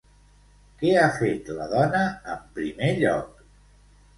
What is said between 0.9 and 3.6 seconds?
ha fet la dona, en primer lloc?